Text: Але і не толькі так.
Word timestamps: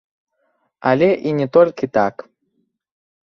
Але 0.91 1.09
і 1.31 1.35
не 1.39 1.47
толькі 1.57 1.91
так. 1.97 2.15